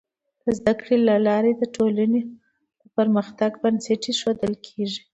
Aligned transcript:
د 0.43 0.45
زده 0.57 0.73
کړې 0.79 0.97
له 1.07 1.15
لارې 1.27 1.51
د 1.55 1.63
ټولنې 1.75 2.21
د 2.81 2.83
پرمختګ 2.97 3.51
بنسټ 3.63 4.01
ایښودل 4.07 4.53
کيږي. 4.65 5.01